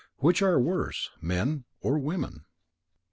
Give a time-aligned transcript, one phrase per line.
[0.17, 2.45] Which are worse, men or women?